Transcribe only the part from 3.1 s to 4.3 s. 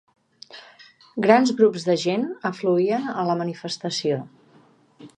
a la manifestació.